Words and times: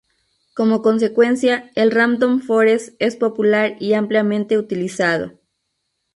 Como 0.55 0.81
consecuencia, 0.81 1.69
el 1.75 1.91
Random 1.91 2.41
forest 2.41 2.95
es 2.97 3.15
popular 3.17 3.75
y 3.79 3.93
ampliamente 3.93 4.57
utilizado. 4.57 5.33